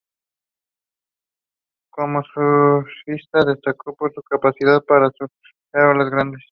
[1.91, 6.39] Como surfista destacó por su capacidad para surfear olas grandes.